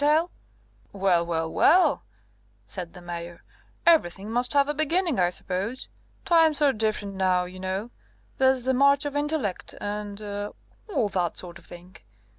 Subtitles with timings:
[0.93, 2.05] "]"Well, well, well,"
[2.65, 3.43] said the Mayor,
[3.85, 5.89] "everything must have a beginning, I suppose.
[6.25, 7.91] Times are different now, you know.
[8.39, 10.53] There's the march of intellect, and er
[10.89, 11.97] all that sort of thing.